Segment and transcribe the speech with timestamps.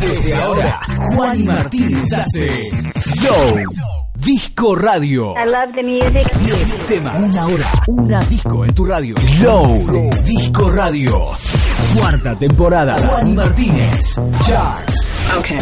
[0.00, 0.80] Desde ahora,
[1.14, 2.48] Juan y Martínez hace
[3.22, 3.60] Low
[4.14, 5.34] Disco Radio.
[5.36, 6.30] I love the music.
[6.38, 9.14] 10 temas, una hora, una disco en tu radio.
[9.40, 11.32] Low Disco Radio.
[11.96, 12.96] Cuarta temporada.
[12.98, 14.16] Juan y Martínez.
[14.46, 15.08] Charts.
[15.38, 15.58] Okay.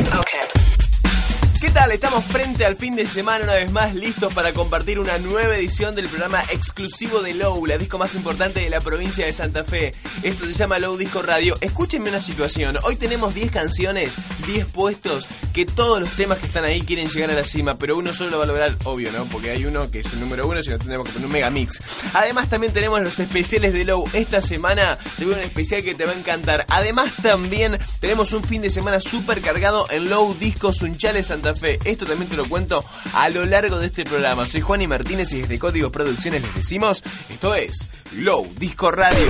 [1.66, 1.90] ¿Qué tal?
[1.90, 5.96] Estamos frente al fin de semana una vez más listos para compartir una nueva edición
[5.96, 9.92] del programa exclusivo de Low, la disco más importante de la provincia de Santa Fe.
[10.22, 11.56] Esto se llama Low Disco Radio.
[11.60, 12.78] Escúchenme una situación.
[12.84, 14.14] Hoy tenemos 10 canciones,
[14.46, 17.96] 10 puestos, que todos los temas que están ahí quieren llegar a la cima, pero
[17.96, 19.24] uno solo lo va a lograr, obvio, ¿no?
[19.24, 21.50] Porque hay uno que es un número uno, si no tenemos que poner un mega
[21.50, 21.82] mix.
[22.14, 24.08] Además también tenemos los especiales de Low.
[24.12, 26.64] Esta semana seguro un especial que te va a encantar.
[26.68, 31.55] Además también tenemos un fin de semana súper cargado en Low Disco Sunchales Santa Fe.
[31.62, 34.46] Esto también te lo cuento a lo largo de este programa.
[34.46, 39.28] Soy Juan y Martínez y desde Código Producciones les decimos, esto es Low Disco Radio.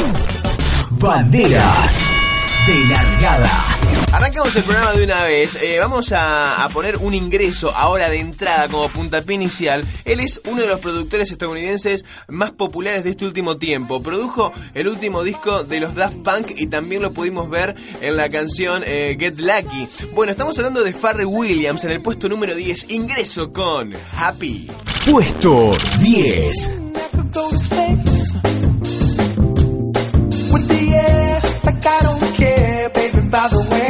[0.91, 1.67] Bandera
[2.67, 3.51] de largada.
[4.13, 5.57] Arrancamos el programa de una vez.
[5.63, 9.85] Eh, vamos a, a poner un ingreso ahora de entrada como puntapié inicial.
[10.05, 14.03] Él es uno de los productores estadounidenses más populares de este último tiempo.
[14.03, 18.29] Produjo el último disco de los Daft Punk y también lo pudimos ver en la
[18.29, 19.89] canción eh, Get Lucky.
[20.15, 22.91] Bueno, estamos hablando de Farrell Williams en el puesto número 10.
[22.91, 24.69] Ingreso con Happy.
[25.09, 26.71] Puesto 10.
[33.31, 33.86] By the way.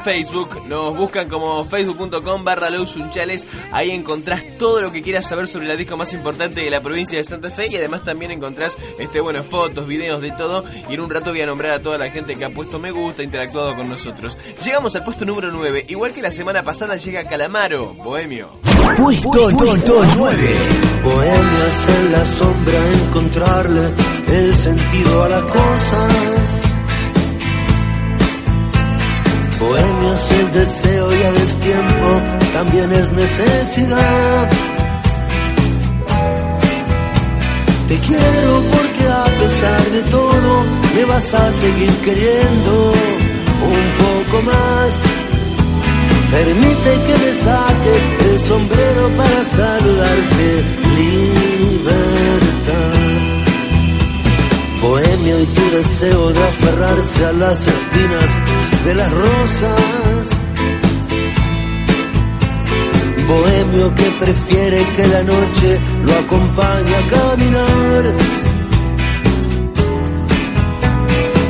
[0.00, 0.66] Facebook.
[0.66, 3.48] Nos buscan como facebook.com barra Sunchales.
[3.72, 7.18] Ahí encontrás todo lo que quieras saber sobre la disco más importante de la provincia
[7.18, 7.68] de Santa Fe.
[7.70, 10.64] Y además también encontrás este, bueno, fotos, videos de todo.
[10.88, 12.90] Y en un rato voy a nombrar a toda la gente que ha puesto me
[12.90, 14.36] gusta, interactuado con nosotros.
[14.64, 15.86] Llegamos al puesto número 9.
[15.88, 18.50] Igual que la semana pasada llega Calamaro, Bohemio.
[18.96, 20.58] Puesto, puesto 9.
[21.04, 23.92] Bohemias en la sombra, encontrarle
[24.28, 26.65] el sentido a las cosas.
[29.58, 32.22] Bohemios el deseo ya es tiempo,
[32.52, 34.50] también es necesidad.
[37.88, 40.64] Te quiero porque a pesar de todo
[40.94, 42.92] me vas a seguir queriendo
[43.62, 44.92] un poco más.
[46.30, 47.94] Permite que me saque
[48.28, 50.64] el sombrero para saludarte.
[50.96, 52.95] Libertad.
[54.88, 58.30] Bohemio y tu deseo de aferrarse a las espinas
[58.84, 60.28] de las rosas.
[63.26, 68.02] Bohemio que prefiere que la noche lo acompañe a caminar.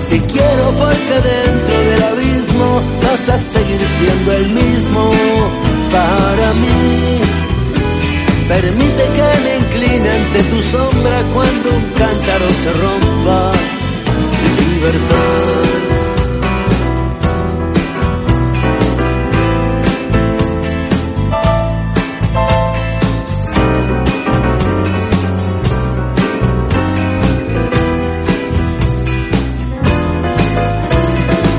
[0.09, 5.11] Te quiero porque dentro del abismo vas a seguir siendo el mismo
[5.93, 7.26] para mí.
[8.49, 13.53] Permite que me incline ante tu sombra cuando un cántaro se rompa.
[14.61, 15.87] Libertad.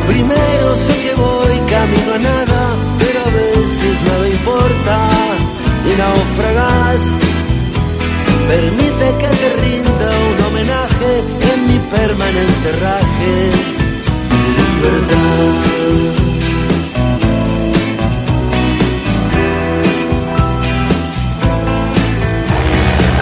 [0.07, 5.06] Primero sé que voy camino a nada, pero a veces nada importa
[8.48, 11.19] Permite que te rinda un homenaje
[11.51, 13.51] en mi permanente raje.
[14.74, 15.18] Libertad.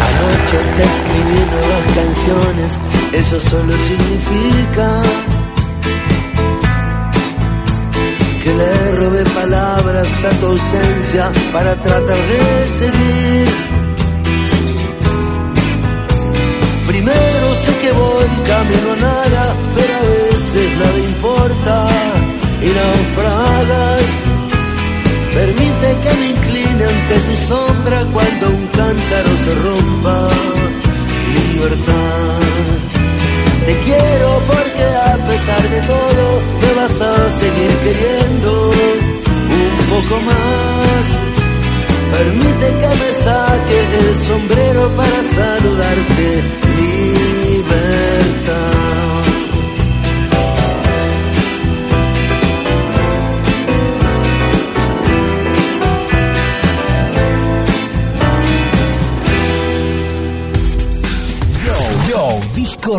[0.07, 2.71] Anoche te escribí nuevas canciones,
[3.13, 5.24] eso solo significa
[9.55, 12.41] palabras a tu ausencia para tratar de
[12.79, 13.47] seguir.
[16.91, 19.43] Primero sé que voy camino a nada,
[19.75, 21.75] pero a veces nada importa
[22.65, 24.07] y naufragas.
[25.37, 30.17] Permite que me incline ante tu sombra cuando un cántaro se rompa.
[31.35, 32.39] Libertad.
[33.67, 36.25] Te quiero porque a pesar de todo
[36.61, 39.24] me vas a seguir queriendo
[39.89, 41.03] poco más.
[42.11, 46.43] Permite que me saque el sombrero para saludarte.
[47.41, 48.74] Libertad.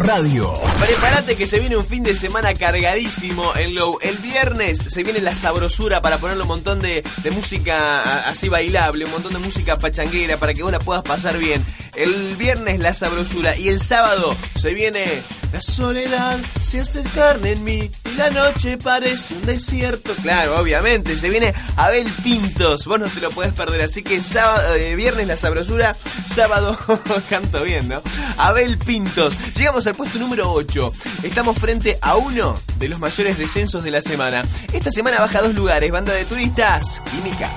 [0.00, 0.52] Radio.
[0.78, 3.98] Prepárate que se viene un fin de semana cargadísimo en Low.
[4.02, 9.04] El viernes se viene la sabrosura para ponerle un montón de, de música así bailable,
[9.04, 11.64] un montón de música pachanguera para que vos la puedas pasar bien.
[11.94, 15.22] El viernes la sabrosura y el sábado se viene
[15.52, 20.14] la soledad se hace carne en mí la noche parece un desierto.
[20.22, 24.74] Claro, obviamente, se viene Abel Pintos, vos no te lo podés perder, así que sábado,
[24.74, 25.94] eh, viernes la sabrosura,
[26.26, 26.78] sábado
[27.30, 28.02] canto bien, ¿no?
[28.36, 29.34] Abel Pintos.
[29.56, 30.92] Llegamos al puesto número 8.
[31.22, 34.42] Estamos frente a uno de los mayores descensos de la semana.
[34.72, 37.50] Esta semana baja dos lugares, banda de turistas, Química.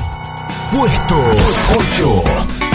[0.72, 1.22] Puesto
[1.98, 2.69] 8.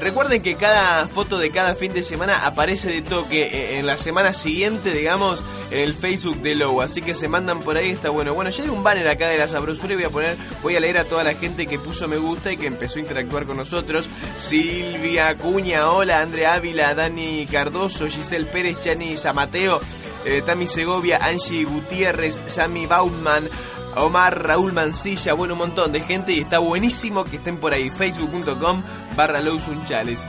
[0.00, 3.96] Recuerden que cada foto de cada fin de semana aparece de toque eh, en la
[3.96, 6.80] semana siguiente, digamos, en el Facebook de Low.
[6.80, 8.34] Así que se mandan por ahí, está bueno.
[8.34, 10.80] Bueno, ya hay un banner acá de la sabrosura y voy a poner, voy a
[10.80, 13.56] leer a toda la gente que puso me gusta y que empezó a interactuar con
[13.56, 14.08] nosotros.
[14.36, 19.80] Silvia Acuña, hola, Andrea Ávila, Dani Cardoso, Giselle Pérez, Chani Zamateo,
[20.24, 23.48] eh, Tami Segovia, Angie Gutiérrez, Sammy Bauman.
[23.96, 27.90] Omar, Raúl Mancilla, bueno, un montón de gente y está buenísimo que estén por ahí,
[27.90, 28.82] facebook.com
[29.16, 30.26] barra Unchales.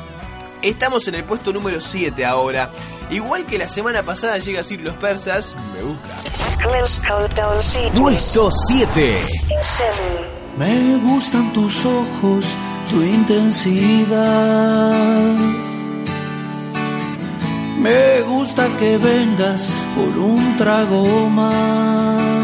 [0.61, 2.71] Estamos en el puesto número 7 ahora.
[3.09, 6.07] Igual que la semana pasada llega a decir los persas, me gusta.
[7.93, 9.21] Puesto 7.
[10.57, 12.45] Me gustan tus ojos,
[12.89, 14.15] tu intensidad.
[17.79, 22.36] Me gusta que vengas por un trago más.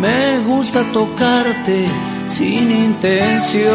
[0.00, 1.86] Me gusta tocarte
[2.26, 3.66] sin intención.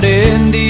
[0.00, 0.69] Ser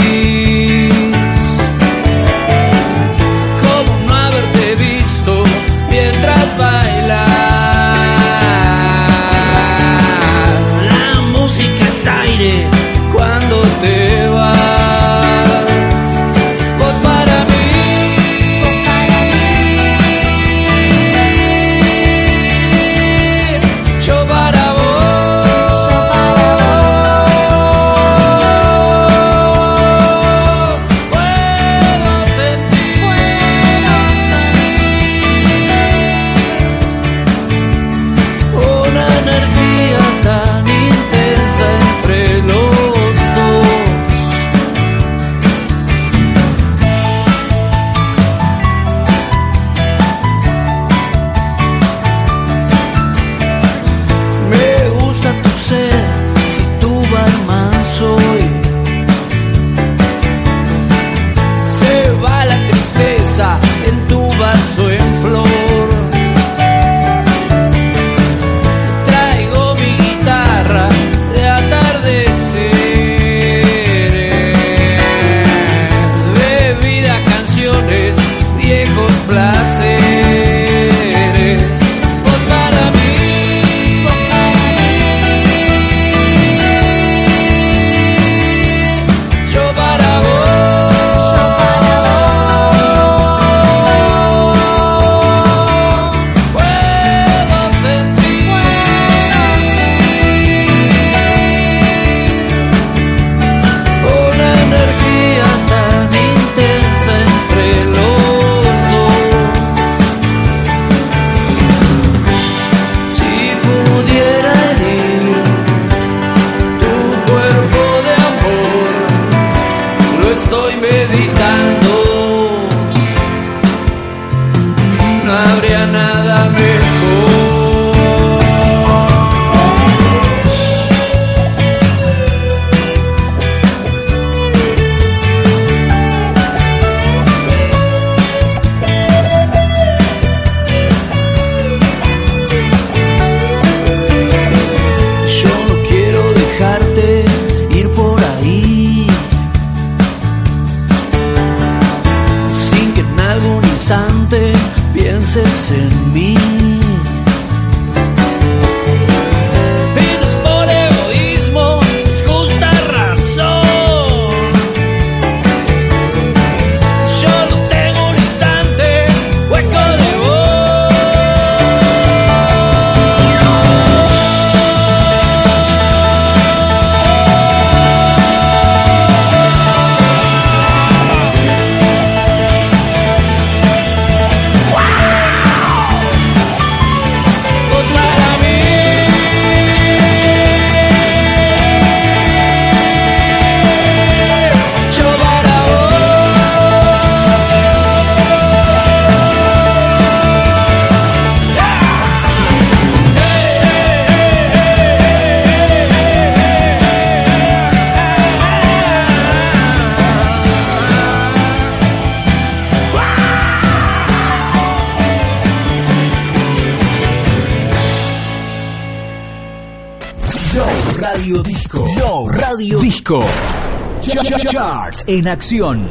[225.07, 225.89] en acción.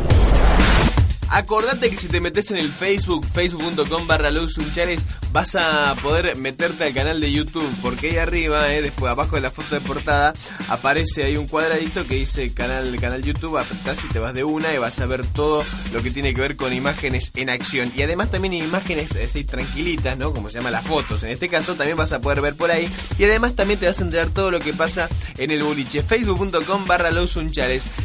[1.40, 6.84] Acordate que si te metes en el Facebook, facebook.com barra Sunchares, vas a poder meterte
[6.84, 10.34] al canal de YouTube, porque ahí arriba, eh, después abajo de la foto de portada,
[10.68, 14.74] aparece ahí un cuadradito que dice canal, canal YouTube, apretás y te vas de una
[14.74, 17.90] y vas a ver todo lo que tiene que ver con imágenes en acción.
[17.96, 20.34] Y además también imágenes así tranquilitas, ¿no?
[20.34, 21.24] Como se llama las fotos.
[21.24, 22.92] En este caso también vas a poder ver por ahí.
[23.18, 26.04] Y además también te vas a enterar todo lo que pasa en el boliche.
[26.04, 27.12] Facebook.com barra.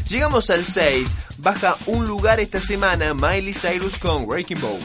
[0.08, 1.14] Llegamos al 6.
[1.44, 4.78] Baja un lugar esta semana Miley Cyrus con Breaking Ball.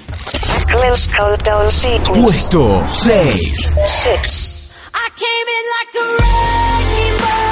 [2.14, 3.72] Puesto 6.
[4.94, 7.49] I came in like a wrecking ball.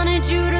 [0.00, 0.59] Wanted you to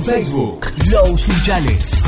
[0.00, 2.00] En Facebook, Low Sunchales.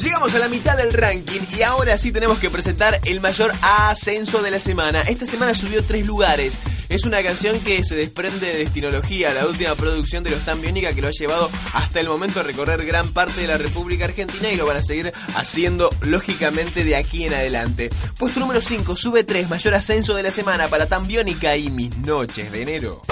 [0.00, 4.42] Llegamos a la mitad del ranking y ahora sí tenemos que presentar el mayor ascenso
[4.42, 5.02] de la semana.
[5.02, 6.58] Esta semana subió tres lugares.
[6.88, 10.92] Es una canción que se desprende de Destinología, la última producción de los Tan Biónica
[10.92, 14.50] que lo ha llevado hasta el momento a recorrer gran parte de la República Argentina
[14.50, 17.90] y lo van a seguir haciendo lógicamente de aquí en adelante.
[18.18, 21.96] Puesto número 5, sube 3, mayor ascenso de la semana para Tan Biónica y Mis
[21.98, 23.02] Noches de Enero.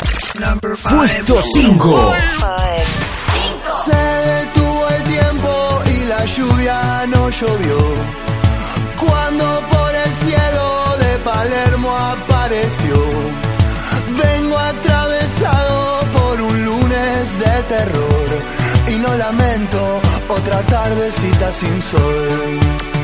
[0.60, 2.14] Puesto 5.
[3.86, 7.78] Se detuvo el tiempo y la lluvia no llovió.
[8.98, 10.66] Cuando por el cielo
[11.02, 12.96] de Palermo apareció.
[14.24, 18.28] Vengo atravesado por un lunes de terror.
[18.88, 22.95] Y no lamento otra tardecita sin sol.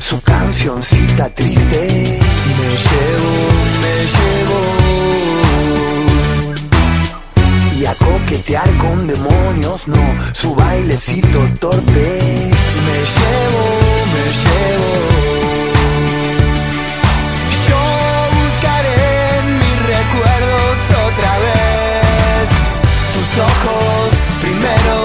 [0.00, 2.18] Su cancioncita triste
[2.58, 3.32] me llevo,
[3.82, 4.58] me llevo
[7.78, 12.18] y a coquetear con demonios, no, su bailecito torpe.
[12.86, 13.64] Me llevo,
[14.12, 14.92] me llevo.
[17.68, 17.82] Yo
[18.38, 22.46] buscaré en mis recuerdos otra vez
[23.14, 24.06] tus ojos
[24.42, 24.96] primero,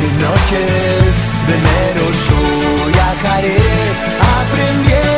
[0.00, 1.12] mis noches
[1.48, 2.93] de enero yo
[3.26, 5.13] aprendiendo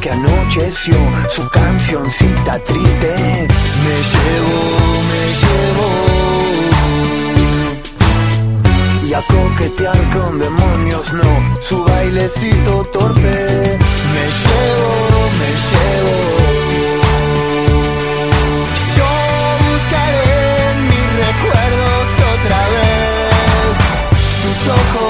[0.00, 0.96] que anocheció
[1.30, 3.14] su cancioncita triste
[3.84, 4.58] me llevo,
[5.10, 5.88] me llevo.
[9.06, 13.20] Y a coquetear con demonios no, su bailecito torpe
[14.14, 14.90] me llevo,
[15.40, 16.16] me llevo.
[18.96, 19.10] Yo
[19.66, 20.40] buscaré
[20.90, 23.74] mis recuerdos otra vez
[24.42, 25.05] tus ojos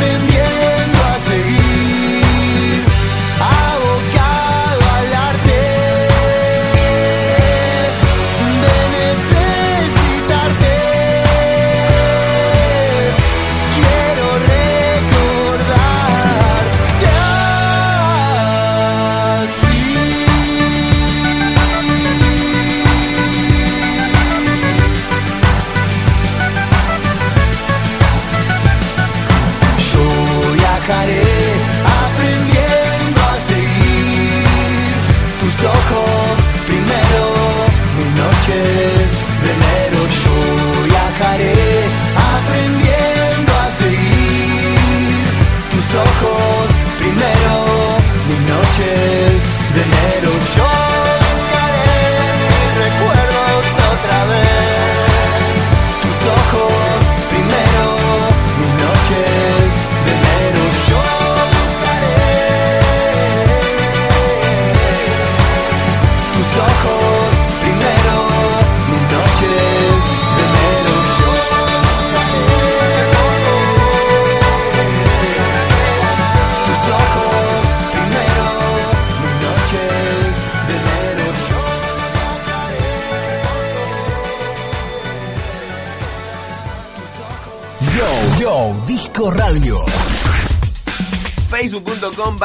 [0.00, 0.29] aprendiendo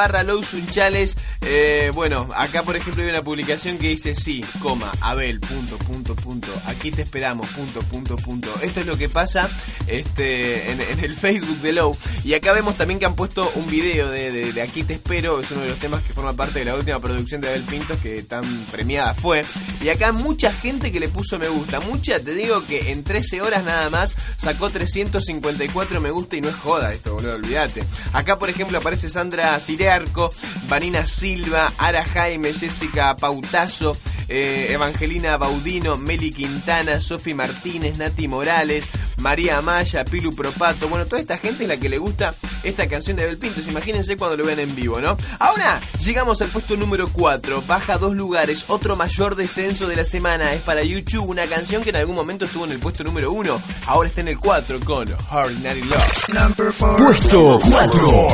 [0.05, 1.15] Barra Lousunchales.
[1.41, 6.15] Eh, bueno, acá por ejemplo hay una publicación que dice sí, coma, Abel, punto, punto,
[6.15, 6.47] punto.
[6.67, 8.53] Aquí te esperamos, punto, punto, punto.
[8.61, 9.49] Esto es lo que pasa
[9.87, 11.97] este, en, en el Facebook de Low.
[12.23, 15.39] Y acá vemos también que han puesto un video de, de- de Aquí te espero.
[15.39, 17.97] Es uno de los temas que forma parte de la última producción de Abel Pintos
[17.97, 19.43] que tan premiada fue.
[19.81, 21.79] Y acá mucha gente que le puso me gusta.
[21.79, 26.49] Mucha, te digo que en 13 horas nada más sacó 354 me gusta y no
[26.49, 27.83] es joda esto, olvídate.
[28.13, 30.33] Acá por ejemplo aparece Sandra Cirearco,
[30.67, 38.85] Vanina Silva, Ara Jaime, Jessica Pautazo, eh, Evangelina Baudino, Meli Quintana, Sofi Martínez, Nati Morales,
[39.17, 40.87] María Amaya, Pilu Propato.
[40.87, 42.33] Bueno, toda esta gente es la que le gusta
[42.65, 43.67] esta canción de Abel Pintos.
[43.67, 45.15] Imagínense cuando lo vean en vivo, ¿no?
[45.39, 47.63] Ahora llegamos al puesto número 4.
[47.67, 48.65] Baja dos lugares.
[48.67, 50.53] Otro mayor descenso de la semana.
[50.53, 53.61] Es para YouTube una canción que en algún momento estuvo en el puesto número 1.
[53.87, 56.97] Ahora está en el 4 con Ordinary Love.
[56.97, 58.27] Puesto 4.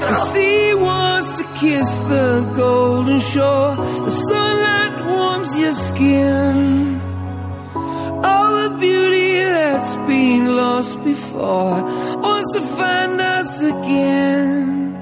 [0.00, 3.76] The sea wants to kiss the golden shore.
[4.04, 7.00] The sunlight warms your skin.
[8.24, 11.84] All the beauty that's been lost before
[12.52, 14.96] to find us again.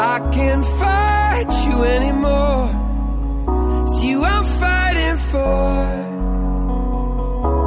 [0.00, 2.70] I can't fight you anymore.
[3.82, 5.72] It's you I'm fighting for.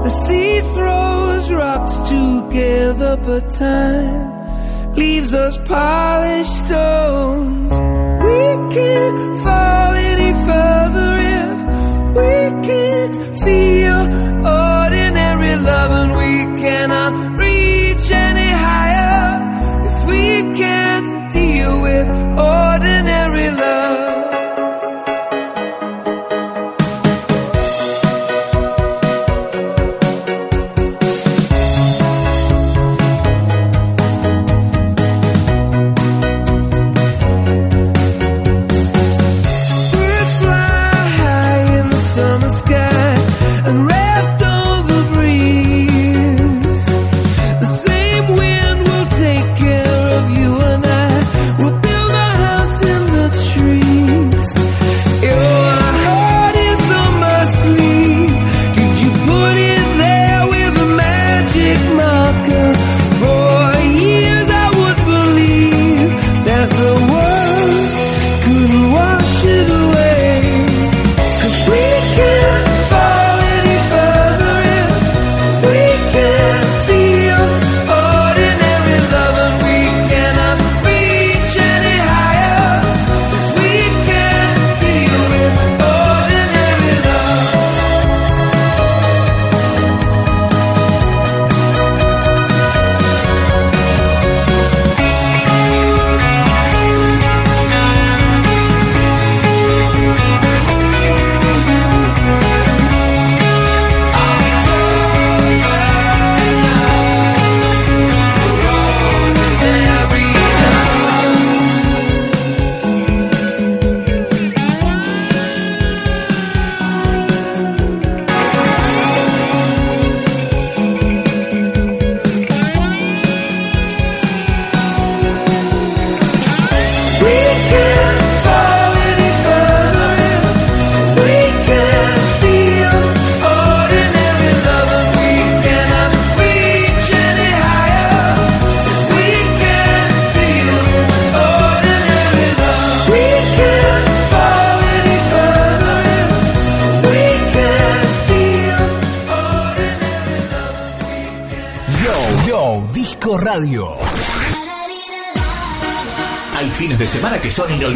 [0.03, 7.71] The sea throws rocks together, but time leaves us polished stones.
[8.25, 8.39] We
[8.75, 11.57] can't fall any further if
[12.17, 12.33] we
[12.67, 14.01] can't feel
[14.45, 17.34] ordinary love, and we cannot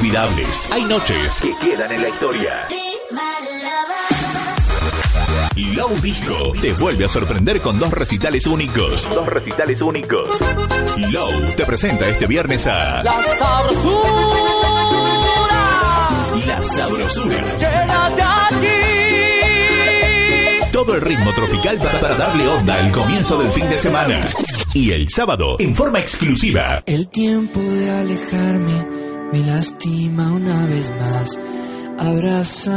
[0.10, 0.72] inolvidables.
[0.72, 2.67] Hay noches que quedan en la historia.
[5.76, 9.08] Low Disco te vuelve a sorprender con dos recitales únicos.
[9.10, 10.39] Dos recitales únicos.
[10.98, 14.10] Low te presenta este viernes a La sabrosura.
[16.48, 17.43] La Sabrosura.
[17.60, 18.67] Quédate aquí.
[20.72, 24.22] Todo el ritmo tropical para, para darle onda al comienzo del fin de semana.
[24.74, 28.88] Y el sábado, en forma exclusiva, El tiempo de alejarme
[29.32, 31.39] me lastima una vez más.
[32.00, 32.72] Abrázame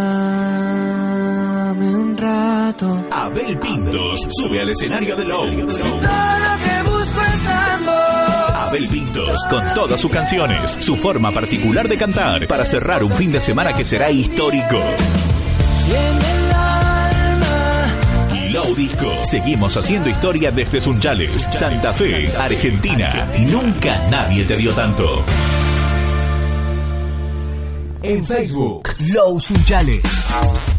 [1.95, 3.07] un rato.
[3.11, 5.67] Abel Pintos sube al escenario de Low.
[5.67, 8.57] Todo lo que busco es amor.
[8.57, 13.31] Abel Pintos, con todas sus canciones, su forma particular de cantar, para cerrar un fin
[13.33, 14.79] de semana que será histórico.
[18.51, 19.25] Low Disco.
[19.25, 23.27] Seguimos haciendo historia desde Sunchales, Santa Fe, Argentina.
[23.39, 25.25] Nunca nadie te dio tanto.
[28.05, 30.72] En Facebook, Low Sunchales.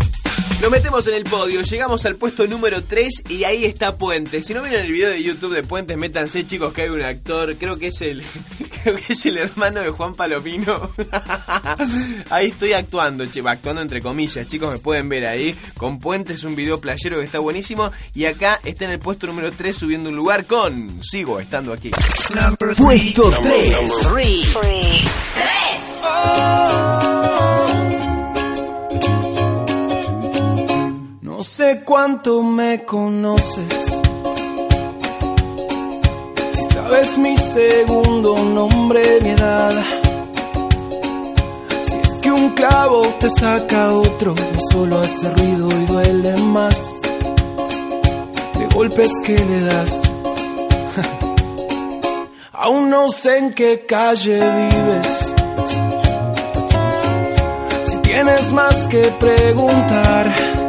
[0.61, 4.45] Lo metemos en el podio, llegamos al puesto número 3 y ahí está Puentes.
[4.45, 7.55] Si no vieron el video de YouTube de Puentes, métanse chicos que hay un actor,
[7.57, 8.23] creo que es el
[8.83, 10.89] creo que es el hermano de Juan Palomino.
[12.29, 15.55] ahí estoy actuando, che, actuando entre comillas, chicos, me pueden ver ahí.
[15.77, 19.51] Con Puentes un video playero que está buenísimo y acá está en el puesto número
[19.51, 21.91] 3 subiendo un lugar con Sigo estando aquí.
[22.77, 23.79] Puesto 3.
[31.43, 33.99] No sé cuánto me conoces.
[36.53, 39.73] Si sabes mi segundo nombre, mi edad.
[41.82, 47.01] Si es que un clavo te saca otro, no solo hace ruido y duele más.
[48.58, 50.13] De golpes que le das.
[52.53, 55.34] Aún no sé en qué calle vives.
[57.84, 60.62] Si tienes más que preguntar.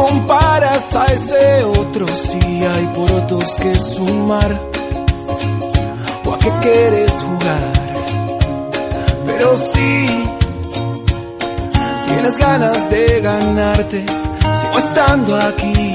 [0.00, 4.58] Comparas a ese otro, si hay por otros que sumar.
[6.24, 7.64] ¿O a qué quieres jugar?
[9.26, 10.06] Pero si
[12.06, 14.06] tienes ganas de ganarte,
[14.60, 15.94] sigo estando aquí.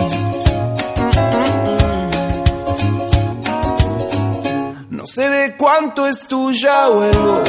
[4.92, 7.44] No sé de cuánto es tuya vuelvo.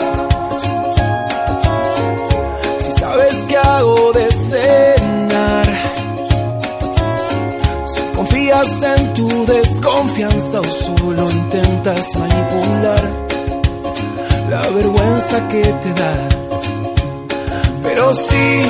[2.78, 4.95] Si sabes que hago de cenar.
[8.64, 13.04] En tu desconfianza o solo intentas manipular
[14.48, 16.28] la vergüenza que te da.
[17.82, 18.62] Pero si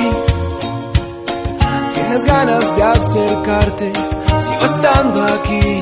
[1.93, 3.93] tienes ganas de acercarte,
[4.39, 5.79] sigo estando aquí.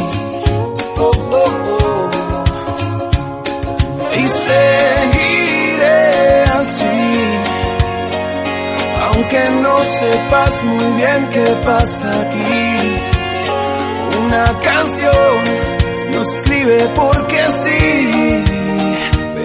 [0.97, 2.09] Oh, oh, oh
[4.13, 6.03] y seguiré
[6.43, 6.97] así.
[9.07, 12.84] Aunque no sepas muy bien qué pasa aquí,
[14.35, 15.43] una canción
[16.11, 18.43] no se escribe porque sí.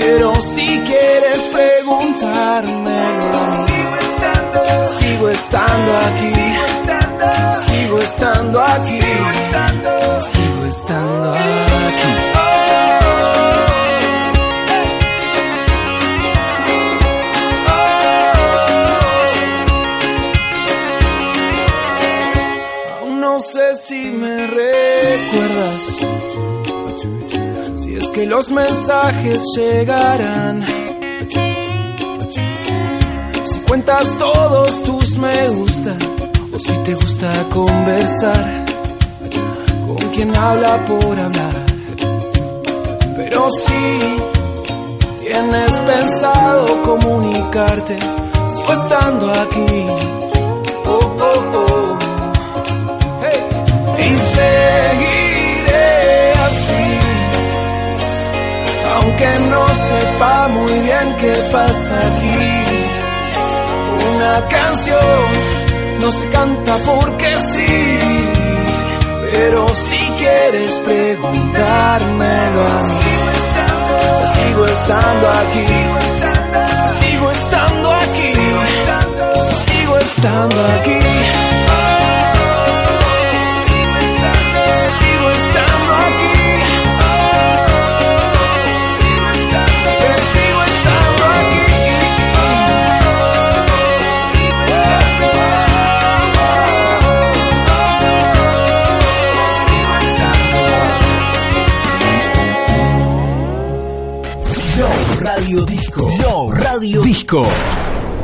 [0.00, 6.33] Pero si quieres preguntármelo, sigo estando, sigo estando aquí,
[7.66, 8.61] sigo estando.
[8.61, 9.00] Aquí,
[10.33, 12.29] sigo estando aquí.
[28.20, 30.66] Que los mensajes llegarán.
[33.44, 35.96] Si cuentas todos tus me gusta.
[36.54, 38.64] O si te gusta conversar.
[39.87, 41.64] Con quien habla por hablar.
[43.16, 43.98] Pero si
[45.24, 47.96] tienes pensado comunicarte.
[48.52, 49.87] Sigo estando aquí.
[50.85, 51.98] Oh, oh, oh.
[53.22, 53.40] Hey.
[54.06, 54.18] Y
[59.20, 62.38] aunque no sepa muy bien qué pasa aquí.
[64.16, 67.98] Una canción no se canta porque sí,
[69.33, 73.16] pero si quieres preguntármelo a mí,
[74.35, 75.66] sigo estando aquí,
[77.00, 78.33] sigo estando aquí,
[79.66, 81.29] sigo estando aquí.
[107.03, 107.42] Disco.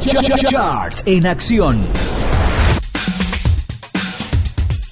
[0.00, 1.82] Ch- ch- Charts en acción.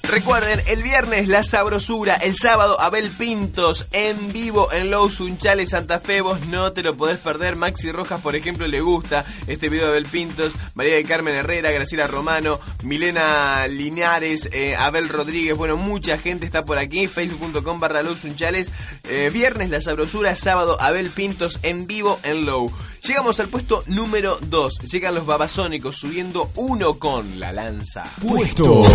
[0.03, 5.99] Recuerden, el viernes La Sabrosura, el sábado Abel Pintos en vivo en Low Sunchales Santa
[5.99, 6.21] Fe.
[6.21, 7.57] Vos no te lo podés perder.
[7.57, 10.53] Maxi Rojas, por ejemplo, le gusta este video de Abel Pintos.
[10.75, 15.57] María del Carmen Herrera, Graciela Romano, Milena Linares, eh, Abel Rodríguez.
[15.57, 17.07] Bueno, mucha gente está por aquí.
[17.07, 18.71] Facebook.com barra Low Sunchales.
[19.09, 22.71] Eh, viernes La Sabrosura, sábado Abel Pintos en vivo en Low.
[23.07, 24.79] Llegamos al puesto número 2.
[24.91, 28.03] Llegan los babasónicos subiendo uno con la lanza.
[28.19, 28.89] Puesto 2.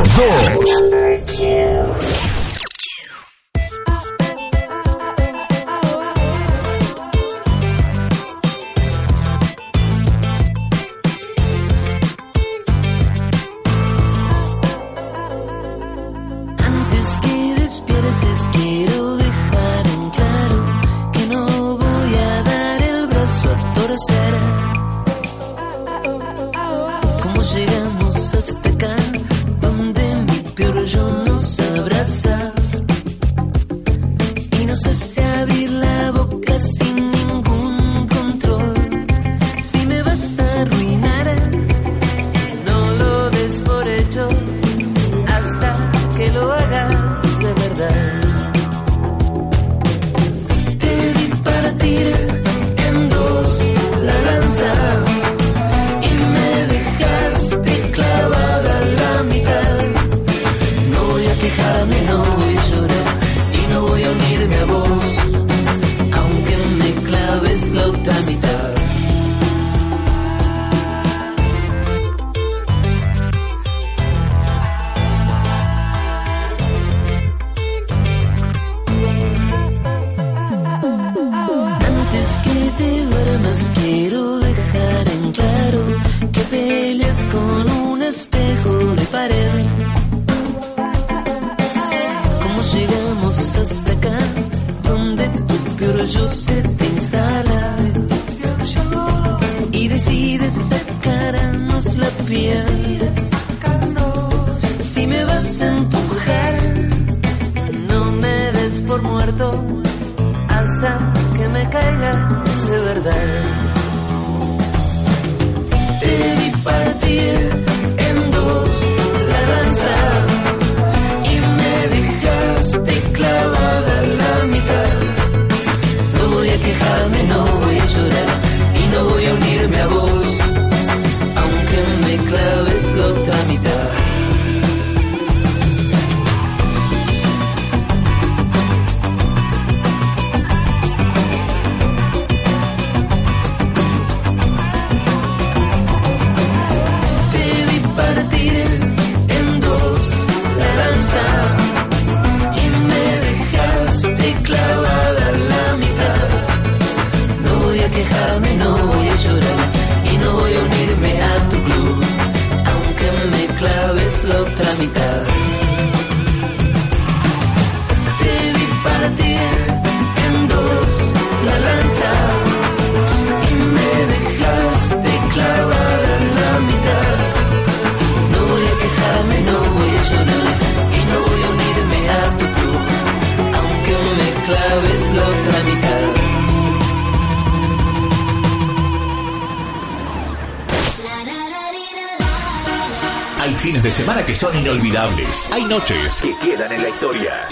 [195.70, 197.48] Noches que quedan en la historia.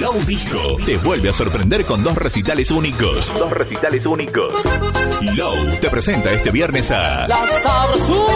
[0.00, 3.32] Low Disco te vuelve a sorprender con dos recitales únicos.
[3.32, 4.52] Dos recitales únicos.
[5.36, 8.34] Low te presenta este viernes a La sabrosura.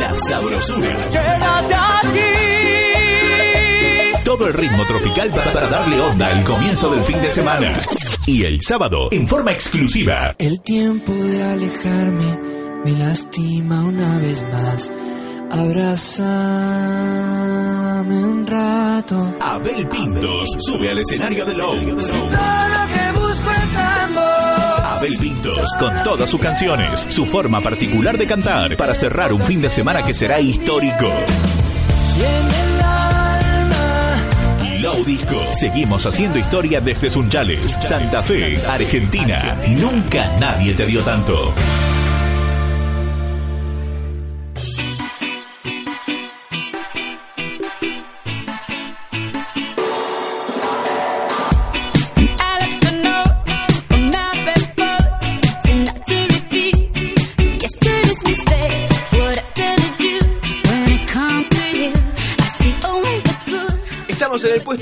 [0.00, 0.96] La Sabrosura.
[1.12, 2.18] Quédate aquí.
[4.24, 7.74] Todo el ritmo tropical para, para darle onda al comienzo del fin de semana.
[8.26, 12.51] Y el sábado, en forma exclusiva, El tiempo de alejarme
[12.84, 14.90] me lastima una vez más.
[15.50, 16.24] Abrázame
[18.24, 19.36] un rato.
[19.40, 21.96] Abel Pintos sube al escenario de Low.
[21.96, 24.80] Todo lo que busco es amor.
[24.84, 29.60] Abel Pintos, con todas sus canciones, su forma particular de cantar, para cerrar un fin
[29.60, 31.08] de semana que será histórico.
[34.80, 35.52] Low Disco.
[35.52, 39.56] Seguimos haciendo historia desde Sunchales, Santa Fe, Argentina.
[39.68, 41.54] Nunca nadie te dio tanto.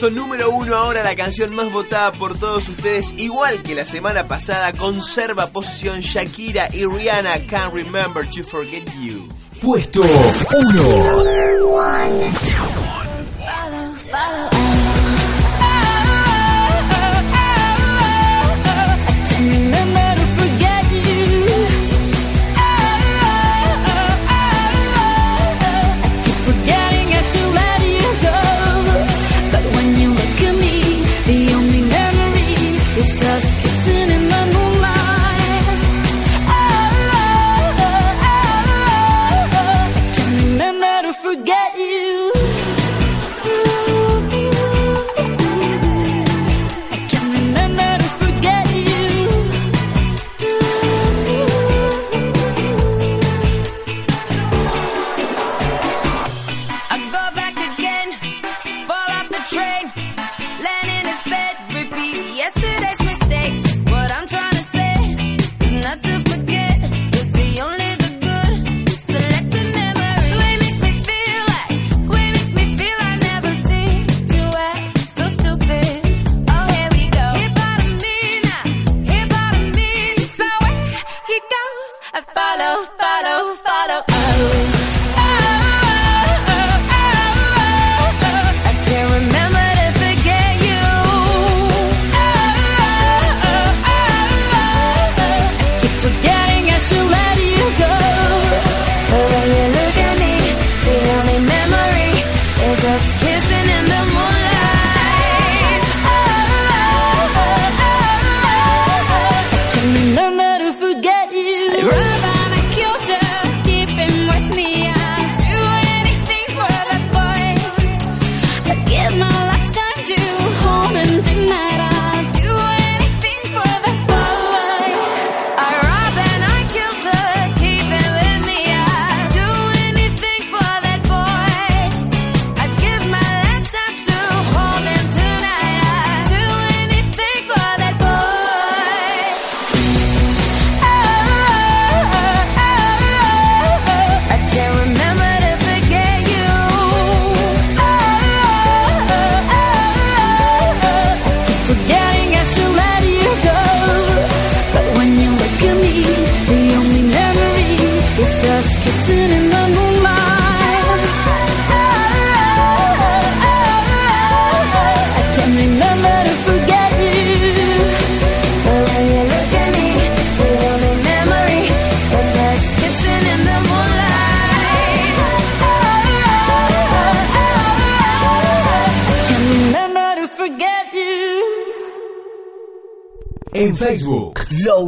[0.00, 4.26] Puesto número uno ahora la canción más votada por todos ustedes, igual que la semana
[4.26, 9.28] pasada, conserva posición Shakira y Rihanna, Can't Remember to Forget You.
[9.60, 10.08] Puesto 1.
[11.22, 11.58] Remember
[14.40, 14.49] to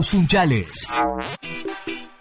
[0.02, 0.86] Sunchales.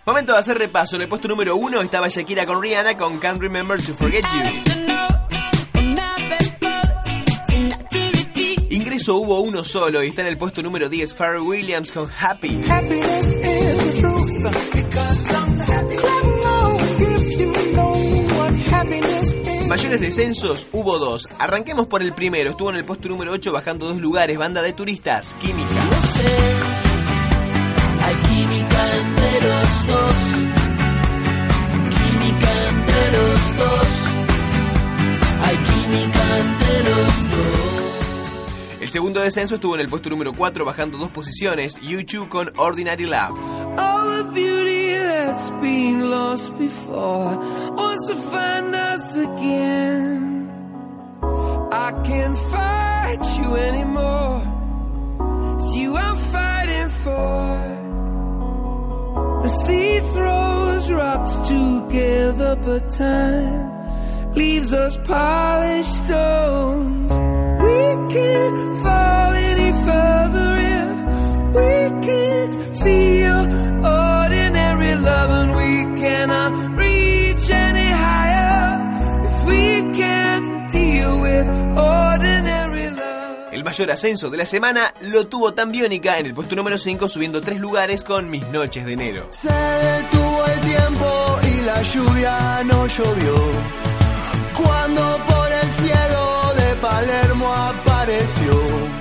[0.06, 0.96] Momento de hacer repaso.
[0.96, 4.42] En el puesto número uno estaba Shakira con Rihanna con Can't Remember to Forget You.
[8.72, 12.64] Ingreso hubo uno solo y está en el puesto número 10 Pharrell Williams con Happy.
[19.68, 21.30] Mayores descensos hubo dos.
[21.38, 22.52] Arranquemos por el primero.
[22.52, 24.38] Estuvo en el puesto número 8 bajando dos lugares.
[24.38, 25.76] Banda de turistas, Química.
[29.02, 30.16] Hay química entre los dos.
[31.98, 33.88] Química entre los dos.
[35.42, 38.82] Hay química entre los dos.
[38.82, 41.80] El segundo descenso estuvo en el puesto número 4 bajando dos posiciones.
[41.82, 43.38] YouTube con Ordinary Love.
[43.80, 47.38] All the beauty that's been lost before
[47.76, 50.48] wants to find us again.
[51.72, 54.44] I can't fight you anymore.
[55.56, 57.81] It's you I'm fighting for.
[59.44, 67.12] The sea throws rocks together, but time leaves us polished stones.
[67.12, 67.80] We
[68.16, 70.52] can't fall any further
[70.84, 70.98] if
[71.58, 71.72] we
[72.08, 73.40] can't feel
[73.84, 76.71] ordinary love, and we cannot
[83.72, 87.40] mayor ascenso de la semana lo tuvo tan Biónica en el puesto número 5 subiendo
[87.40, 89.30] tres lugares con Mis Noches de Enero.
[89.32, 93.36] Se detuvo el tiempo y la lluvia no llovió.
[94.62, 99.01] Cuando por el cielo de Palermo apareció.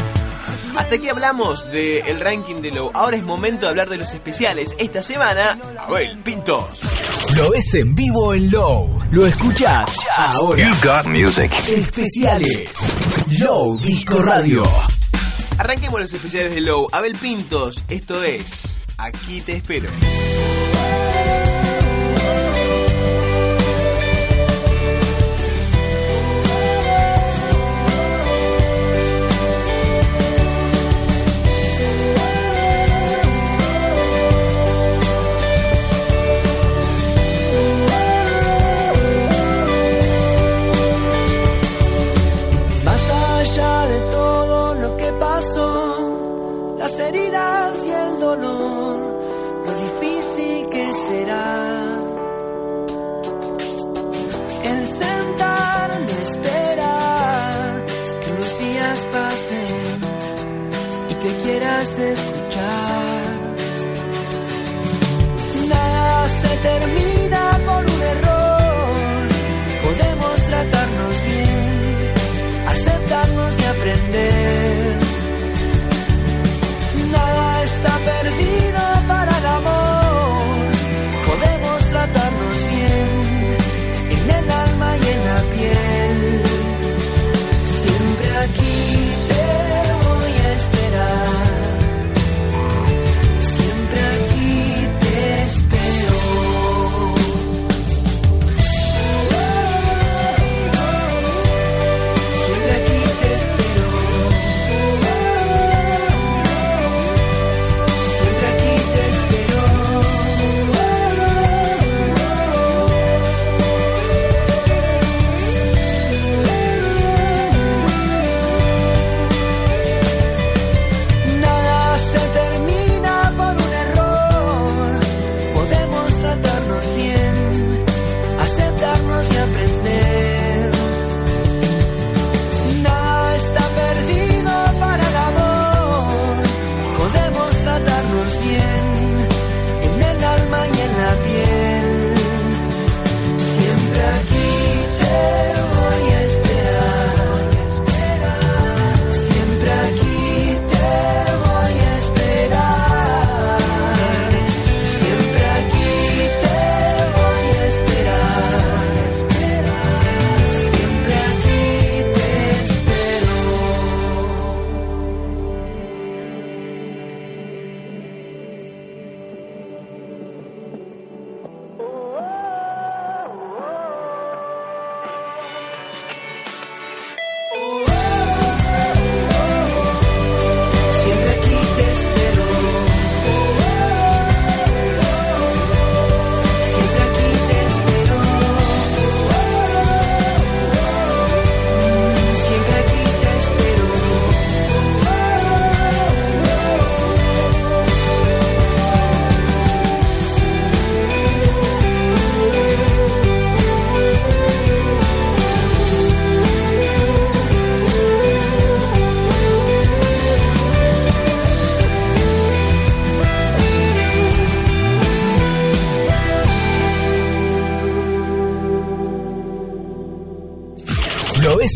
[0.77, 2.91] Hasta aquí hablamos del ranking de Low.
[2.95, 4.75] Ahora es momento de hablar de los especiales.
[4.79, 6.83] Esta semana, Abel Pintos.
[7.35, 8.99] Lo ves en vivo en Low.
[9.11, 10.71] Lo escuchás ahora.
[10.83, 11.53] got music.
[11.69, 12.79] Especiales.
[13.39, 14.63] Low Disco Radio.
[15.59, 16.89] Arranquemos los especiales de Low.
[16.93, 19.89] Abel Pintos, esto es Aquí te espero.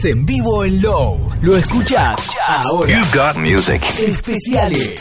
[0.05, 1.31] En vivo en Low.
[1.41, 3.01] Lo escuchás ahora.
[3.15, 3.83] got music.
[3.99, 5.01] Especiales.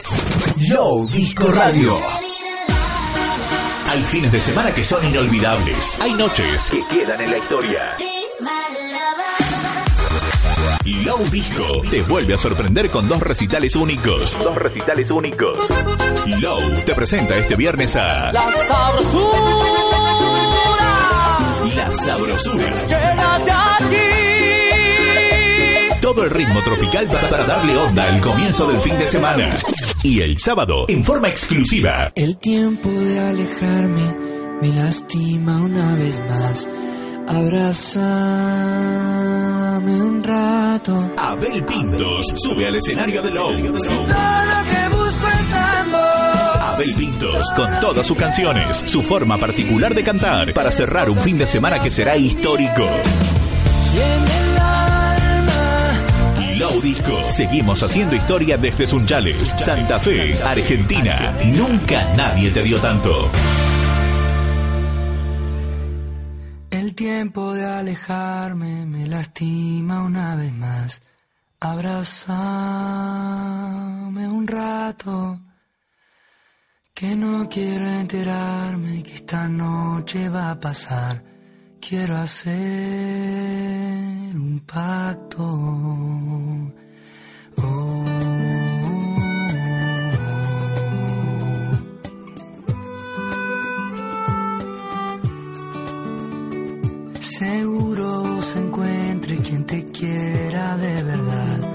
[0.70, 1.98] Low Disco Radio.
[3.90, 6.00] Hay fines de semana que son inolvidables.
[6.00, 7.98] Hay noches que quedan en la historia.
[10.86, 14.38] Low Disco te vuelve a sorprender con dos recitales únicos.
[14.42, 15.58] Dos recitales únicos.
[16.40, 19.40] Low te presenta este viernes a La sabrosura.
[21.76, 23.23] La Sabrosura.
[26.04, 29.52] Todo el ritmo tropical para, darle onda al comienzo del fin de semana.
[30.04, 34.14] Y el sábado, en forma exclusiva, El tiempo de alejarme
[34.62, 36.68] me lastima una vez más.
[37.26, 38.02] Abrázame
[40.02, 41.10] un rato.
[41.18, 43.58] Abel Pintos sube al escenario de Low.
[43.72, 46.64] Todo lo que busco es amor.
[46.64, 51.38] Abel Pintos con todas sus canciones, su forma particular de cantar para cerrar un fin
[51.38, 52.90] de semana que será histórico.
[57.28, 61.36] Seguimos haciendo historia desde Sunchales, Santa Fe, Argentina.
[61.46, 63.30] Nunca nadie te dio tanto.
[66.72, 71.02] El tiempo de alejarme me lastima una vez más.
[71.60, 72.30] Abrazame
[74.30, 75.42] un rato.
[76.94, 81.33] Que no quiero enterarme que esta noche va a pasar
[81.90, 82.54] Quiero hacer
[84.36, 85.44] un pacto.
[87.58, 88.06] Oh,
[97.20, 101.73] seguro se encuentre quien te quiera de verdad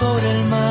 [0.00, 0.69] sobre el mar.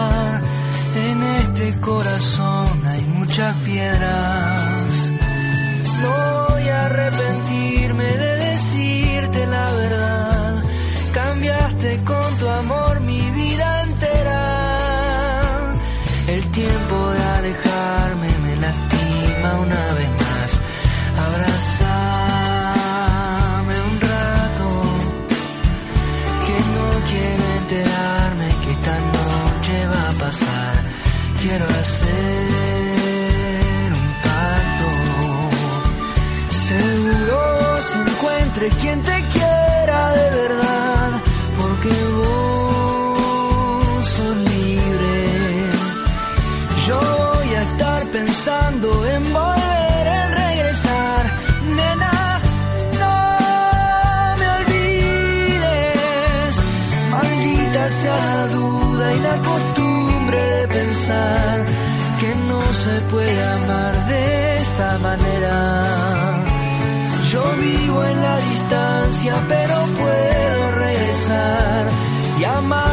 [72.39, 72.88] llama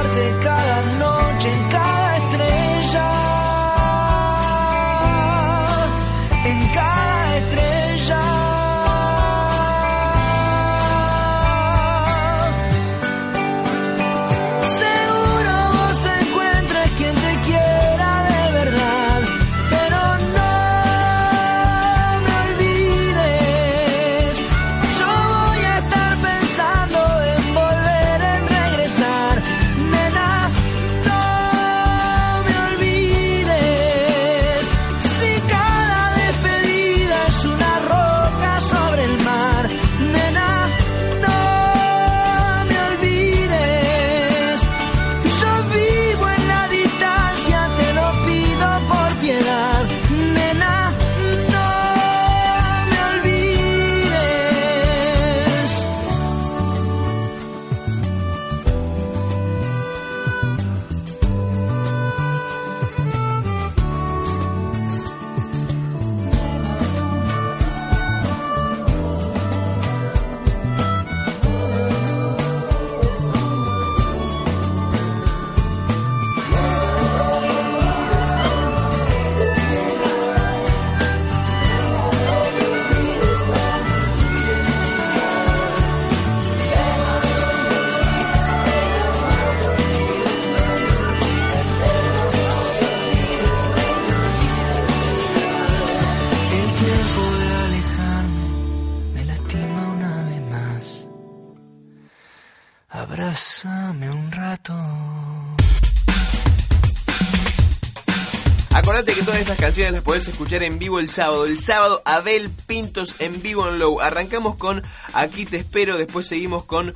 [109.77, 111.45] las podés escuchar en vivo el sábado.
[111.45, 114.01] El sábado, Abel Pintos en vivo en Low.
[114.01, 116.95] Arrancamos con Aquí te espero, después seguimos con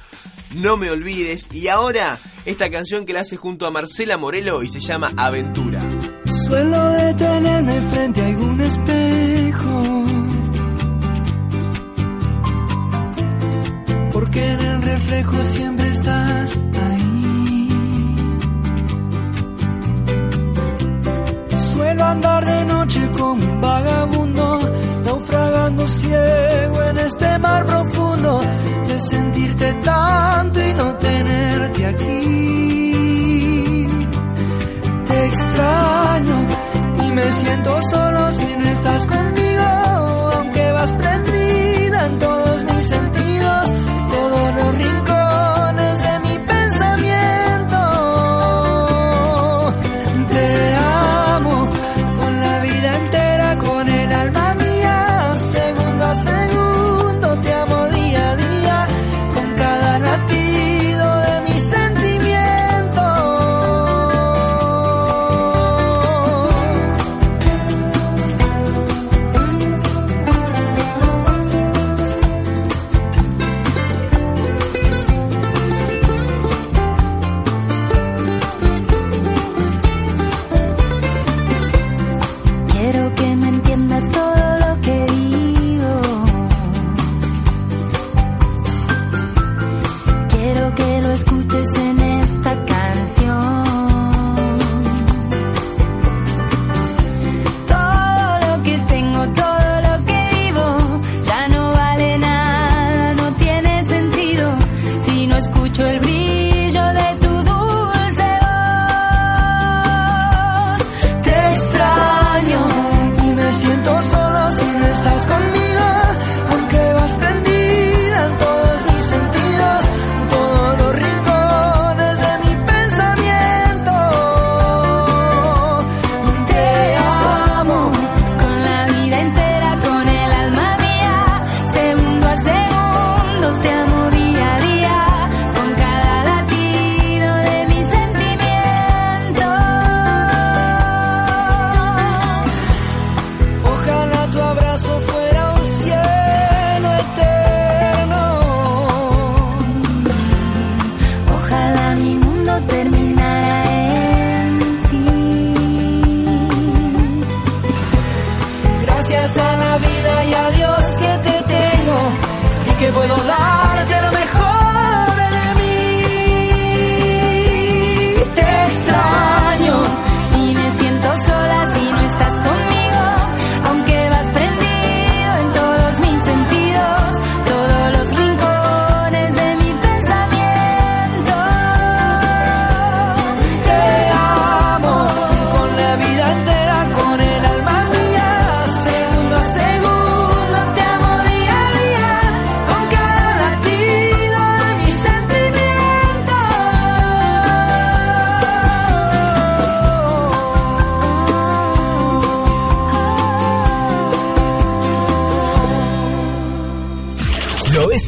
[0.54, 1.48] No me olvides.
[1.52, 5.86] Y ahora, esta canción que la hace junto a Marcela Morelo y se llama Aventura.
[6.46, 10.04] Suelo detenerme frente a algún espejo.
[14.12, 16.58] Porque en el reflejo siempre estás
[23.60, 24.60] vagabundo,
[25.04, 28.40] naufragando ciego en este mar profundo
[28.88, 32.16] de sentirte tanto y no tenerte aquí.
[35.06, 36.36] Te extraño
[37.04, 39.49] y me siento solo si no estás conmigo.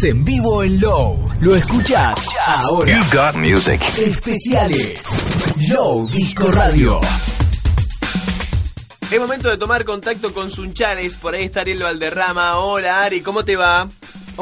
[0.05, 1.31] En vivo en Low.
[1.41, 2.99] Lo escuchás ahora.
[3.13, 3.81] got music.
[3.99, 5.05] Especiales.
[5.69, 7.01] Low Disco Radio.
[9.13, 11.17] Es momento de tomar contacto con Sunchales.
[11.17, 12.59] Por ahí está Ariel Valderrama.
[12.59, 13.89] Hola Ari, ¿cómo te va?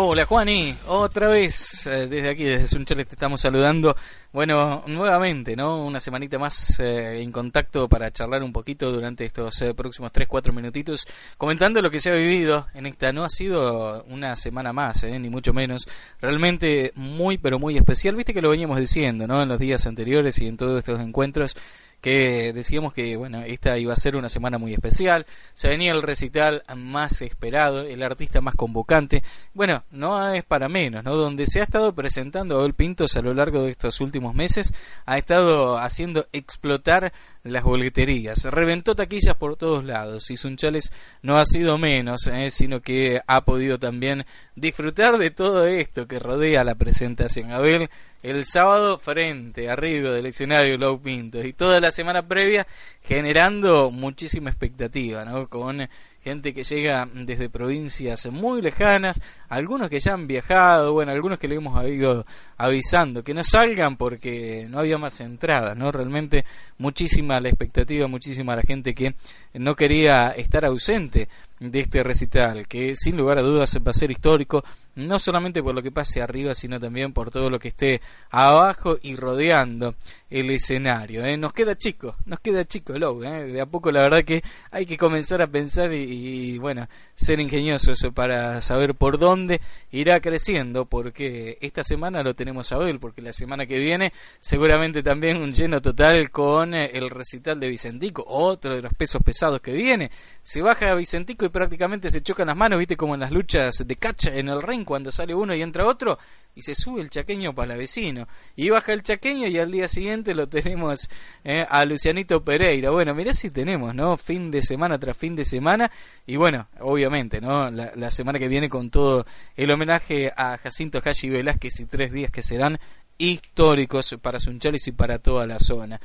[0.03, 3.95] Hola Juani, otra vez eh, desde aquí, desde Sunchales te estamos saludando.
[4.33, 5.85] Bueno, nuevamente, ¿no?
[5.85, 10.55] Una semanita más eh, en contacto para charlar un poquito durante estos eh, próximos 3-4
[10.55, 13.13] minutitos, comentando lo que se ha vivido en esta.
[13.13, 15.87] No ha sido una semana más, eh, ni mucho menos.
[16.19, 18.17] Realmente muy, pero muy especial.
[18.17, 19.43] Viste que lo veníamos diciendo, ¿no?
[19.43, 21.55] En los días anteriores y en todos estos encuentros
[22.01, 25.27] que decíamos que bueno esta iba a ser una semana muy especial.
[25.53, 29.23] Se venía el recital más esperado el artista más convocante.
[29.55, 33.35] Bueno no es para menos no donde se ha estado presentando Abel Pintos a lo
[33.35, 34.75] largo de estos últimos meses
[35.07, 37.13] ha estado haciendo explotar
[37.43, 38.45] las boleterías.
[38.45, 40.31] Reventó taquillas por todos lados.
[40.31, 45.67] Y Sunchales no ha sido menos eh, sino que ha podido también disfrutar de todo
[45.67, 47.51] esto que rodea la presentación.
[47.51, 47.89] Abel
[48.23, 52.67] el sábado frente, arriba del escenario Low Pintos y toda la semana previa
[53.03, 55.49] generando muchísima expectativa, ¿no?
[55.49, 55.89] Con
[56.23, 61.49] gente que llega desde provincias muy lejanas, algunos que ya han viajado, bueno, algunos que
[61.49, 65.91] le hemos ido avisando que no salgan porque no había más entradas, ¿no?
[65.91, 66.45] Realmente
[66.79, 69.15] muchísima la expectativa, muchísima la gente que
[69.55, 71.29] no quería estar ausente
[71.61, 75.75] de este recital, que sin lugar a dudas va a ser histórico, no solamente por
[75.75, 78.01] lo que pase arriba, sino también por todo lo que esté
[78.31, 79.95] abajo y rodeando
[80.31, 81.25] el escenario.
[81.25, 81.37] ¿eh?
[81.37, 83.47] Nos queda chico, nos queda chico Low, ¿eh?
[83.47, 88.07] de a poco la verdad que hay que comenzar a pensar y, bueno, ser ingeniosos
[88.15, 93.33] para saber por dónde irá creciendo, porque esta semana lo tenemos a Abel, porque la
[93.33, 98.77] semana que viene seguramente también un lleno total con eh, el recital de Vicentico, otro
[98.77, 100.11] de los pesos pesados que viene.
[100.43, 103.85] Se baja a Vicentico y prácticamente se chocan las manos, viste como en las luchas
[103.87, 106.19] de catch en el ring cuando sale uno y entra otro
[106.55, 108.27] y se sube el chaqueño para vecino.
[108.57, 111.11] Y baja el chaqueño y al día siguiente lo tenemos
[111.45, 112.91] eh, a Lucianito Pereira.
[112.91, 115.91] Bueno mirá si tenemos no fin de semana tras fin de semana.
[116.27, 119.27] Y bueno obviamente no la, la semana que viene con todo
[119.57, 122.79] el homenaje a Jacinto Hashi Velázquez y tres días que serán
[123.19, 126.01] históricos para Sunchales y para toda la zona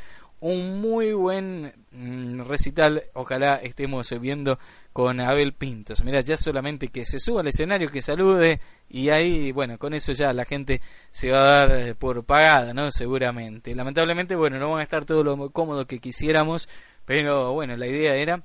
[0.45, 4.59] un muy buen mm, recital, ojalá estemos viendo
[4.93, 6.03] con Abel Pintos.
[6.03, 10.13] Mira, ya solamente que se suba al escenario, que salude y ahí, bueno, con eso
[10.13, 12.91] ya la gente se va a dar eh, por pagada, ¿no?
[12.91, 13.73] Seguramente.
[13.73, 16.69] Lamentablemente, bueno, no van a estar todo lo cómodo que quisiéramos,
[17.05, 18.43] pero bueno, la idea era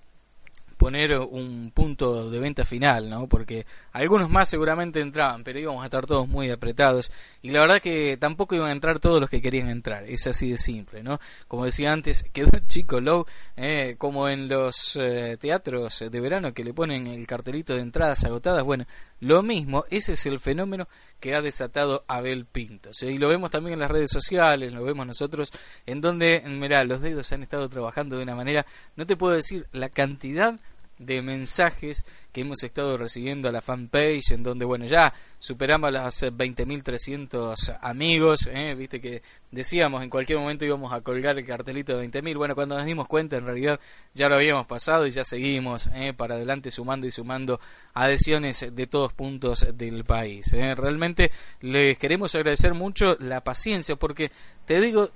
[0.80, 3.28] poner un punto de venta final, ¿no?
[3.28, 7.12] Porque algunos más seguramente entraban, pero íbamos a estar todos muy apretados
[7.42, 10.48] y la verdad que tampoco iban a entrar todos los que querían entrar, es así
[10.48, 11.20] de simple, ¿no?
[11.48, 13.26] Como decía antes, quedó chico low,
[13.58, 18.24] eh, como en los eh, teatros de verano que le ponen el cartelito de entradas
[18.24, 18.86] agotadas, bueno,
[19.20, 20.88] lo mismo, ese es el fenómeno
[21.20, 23.02] que ha desatado Abel Pintos.
[23.02, 23.12] ¿eh?
[23.12, 25.52] Y lo vemos también en las redes sociales, lo vemos nosotros,
[25.84, 28.64] en donde, mirá, los dedos han estado trabajando de una manera,
[28.96, 30.58] no te puedo decir la cantidad
[31.00, 36.22] de mensajes que hemos estado recibiendo a la fanpage, en donde, bueno, ya superamos las
[36.22, 38.74] 20.300 amigos, ¿eh?
[38.74, 42.76] viste que decíamos en cualquier momento íbamos a colgar el cartelito de 20.000, bueno, cuando
[42.76, 43.80] nos dimos cuenta en realidad
[44.14, 46.12] ya lo habíamos pasado y ya seguimos ¿eh?
[46.12, 47.58] para adelante sumando y sumando
[47.94, 50.52] adhesiones de todos puntos del país.
[50.52, 50.74] ¿eh?
[50.74, 51.30] Realmente
[51.60, 54.30] les queremos agradecer mucho la paciencia, porque
[54.66, 55.10] te digo,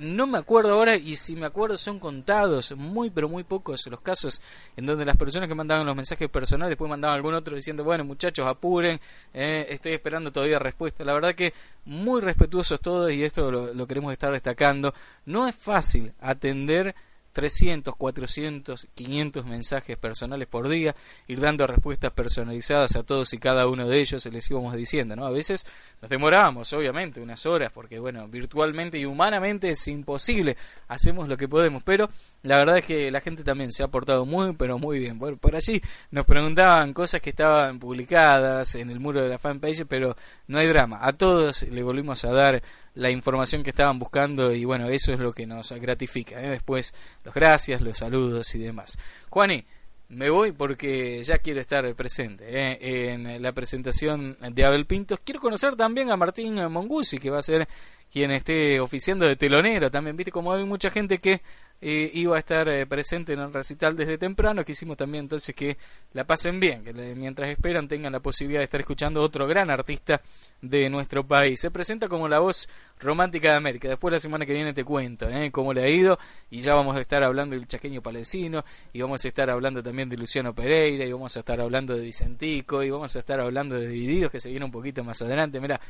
[0.00, 4.00] no me acuerdo ahora y si me acuerdo son contados, muy pero muy pocos los
[4.00, 4.40] casos
[4.76, 8.04] en donde las personas que mandaban los mensajes personales después mandaban algún otro diciendo, bueno
[8.04, 8.98] muchachos apuren,
[9.34, 11.04] eh, estoy esperando todavía respuesta.
[11.04, 11.52] La verdad que
[11.84, 14.94] muy respetuosos todos y esto lo queremos estar destacando.
[15.26, 16.94] No es fácil atender
[17.32, 20.94] 300, 400, 500 mensajes personales por día,
[21.28, 25.26] ir dando respuestas personalizadas a todos y cada uno de ellos, les íbamos diciendo, ¿no?
[25.26, 25.66] A veces
[26.00, 30.56] nos demorábamos, obviamente, unas horas, porque, bueno, virtualmente y humanamente es imposible,
[30.88, 32.08] hacemos lo que podemos, pero
[32.42, 35.18] la verdad es que la gente también se ha portado muy, pero muy bien.
[35.18, 39.84] Por, por allí nos preguntaban cosas que estaban publicadas en el muro de la fanpage,
[39.86, 40.16] pero
[40.46, 42.62] no hay drama, a todos le volvimos a dar
[42.94, 46.42] la información que estaban buscando y bueno, eso es lo que nos gratifica.
[46.42, 46.50] ¿eh?
[46.50, 48.98] Después los gracias, los saludos y demás.
[49.28, 49.64] Juani,
[50.08, 53.12] me voy porque ya quiero estar presente ¿eh?
[53.12, 55.20] en la presentación de Abel Pintos.
[55.24, 57.68] Quiero conocer también a Martín Mongusi, que va a ser
[58.10, 60.16] quien esté oficiando de telonero también.
[60.16, 61.42] Viste, como hay mucha gente que
[61.80, 65.78] eh, iba a estar eh, presente en el recital desde temprano, quisimos también entonces que
[66.12, 70.20] la pasen bien, que mientras esperan tengan la posibilidad de estar escuchando otro gran artista
[70.60, 71.60] de nuestro país.
[71.60, 72.68] Se presenta como la voz
[72.98, 73.88] romántica de América.
[73.88, 75.50] Después la semana que viene te cuento ¿eh?
[75.50, 76.18] cómo le ha ido
[76.50, 80.08] y ya vamos a estar hablando del chaqueño palesino y vamos a estar hablando también
[80.08, 83.76] de Luciano Pereira y vamos a estar hablando de Vicentico y vamos a estar hablando
[83.76, 85.60] de Divididos que se viene un poquito más adelante.
[85.60, 85.80] Mira,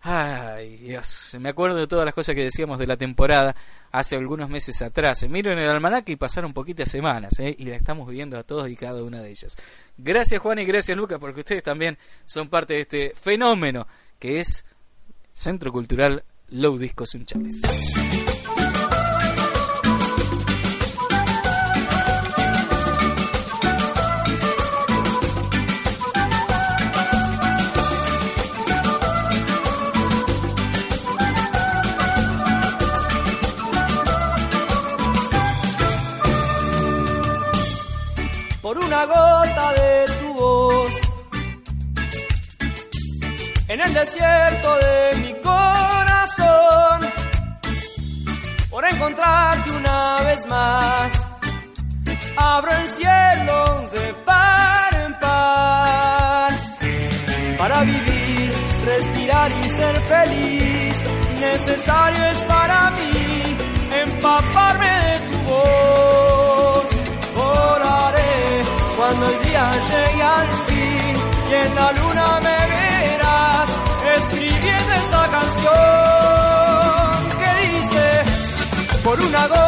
[0.00, 3.56] Ay, Dios, me acuerdo de todas las cosas que decíamos de la temporada
[3.90, 5.28] hace algunos meses atrás.
[5.28, 7.54] Miro en el almanaque y pasaron poquitas semanas, ¿eh?
[7.58, 9.56] y la estamos viviendo a todos y cada una de ellas.
[9.96, 13.88] Gracias Juan y gracias Lucas, porque ustedes también son parte de este fenómeno
[14.18, 14.64] que es
[15.32, 17.62] Centro Cultural Low Disco Sunchales.
[43.76, 47.00] En el desierto de mi corazón,
[48.70, 51.26] por encontrarte una vez más,
[52.38, 56.50] abro el cielo de par en par.
[57.58, 58.50] Para vivir,
[58.86, 61.02] respirar y ser feliz,
[61.38, 62.55] necesario es para
[79.28, 79.65] una gota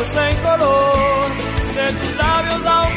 [0.00, 1.28] en color
[1.74, 2.87] de tus labios la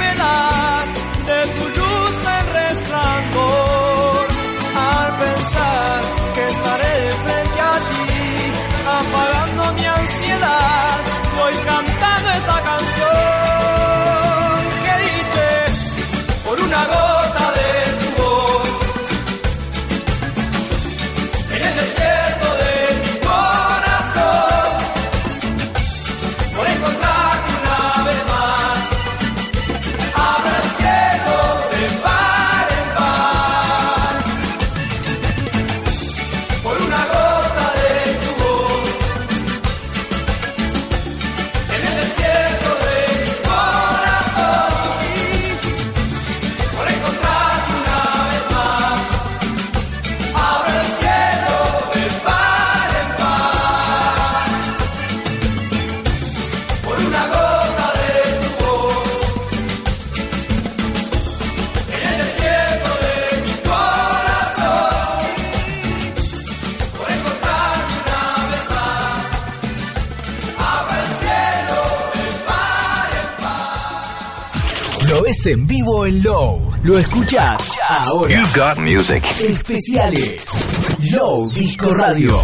[75.46, 76.72] en vivo en Low.
[76.84, 78.44] Lo escuchás ahora.
[78.56, 79.24] got music.
[79.40, 80.66] Especiales.
[81.12, 82.38] Low Disco Radio.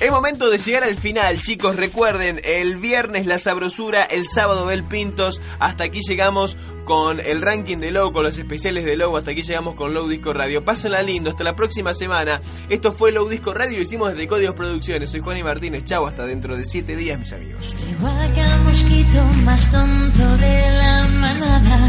[0.00, 1.76] Es momento de llegar al final, chicos.
[1.76, 5.40] Recuerden, el viernes la sabrosura, el sábado Bel Pintos.
[5.60, 9.16] Hasta aquí llegamos con el ranking de Low, con los especiales de Low.
[9.16, 10.64] Hasta aquí llegamos con Low Disco Radio.
[10.64, 12.40] Pásenla lindo, hasta la próxima semana.
[12.68, 15.10] Esto fue Low Disco Radio, lo hicimos desde Códigos Producciones.
[15.10, 15.84] Soy Juan y Martínez.
[15.84, 17.76] Chau, hasta dentro de siete días, mis amigos.
[19.12, 21.88] Mosquito más tonto de la manada.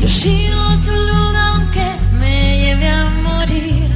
[0.00, 1.86] Yo sigo tu luz aunque
[2.18, 3.90] me lleve a morir.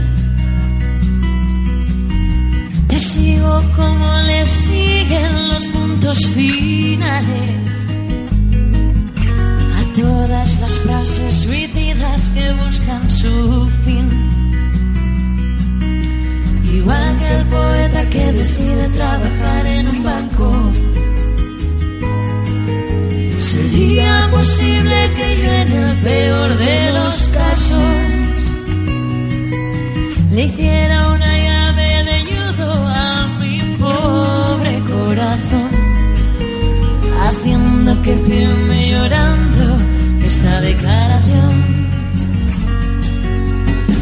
[2.86, 7.76] Te sigo como le siguen los puntos finales
[9.78, 14.43] a todas las frases suicidas que buscan su fin.
[16.78, 20.72] Igual que el poeta que decide trabajar en un banco.
[23.38, 28.34] Sería posible que yo en el peor de los casos
[30.32, 35.70] le hiciera una llave de judo a mi pobre corazón,
[37.22, 39.78] haciendo que firme llorando
[40.24, 41.83] esta declaración.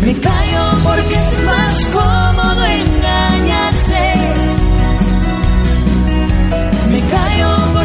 [0.05, 4.03] Me callo porque es más cómodo engañarse.
[6.91, 7.82] Me callo porque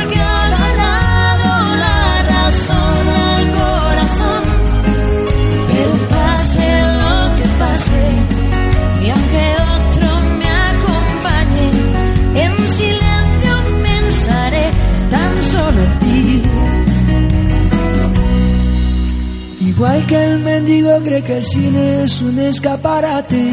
[19.78, 23.44] Igual que el mendigo cree que el cine es un escaparate.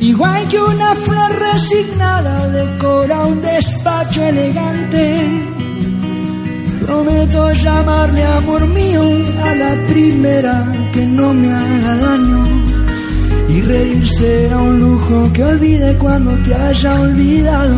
[0.00, 5.04] Igual que una flor resignada decora un despacho elegante.
[6.86, 9.02] Prometo llamarle amor mío
[9.44, 12.46] a la primera que no me haga daño.
[13.50, 17.76] Y reír será un lujo que olvide cuando te haya olvidado.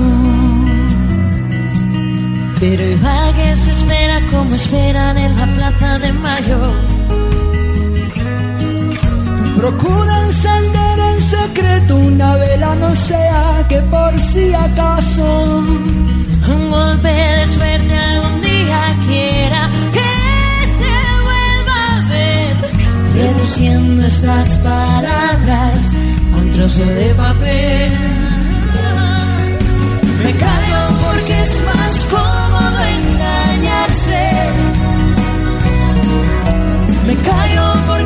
[2.61, 6.59] Pero igual que se espera como esperan en la plaza de mayo.
[9.57, 15.63] Procura encender en secreto una vela, no sea que por si acaso
[16.49, 20.13] Un golpe de suerte algún día quiera que
[20.81, 22.57] te vuelva a ver.
[23.15, 25.91] Reduciendo estas palabras
[26.33, 27.93] a un trozo de papel.
[30.25, 32.40] Me callo porque es más cómodo
[37.11, 38.00] Me callo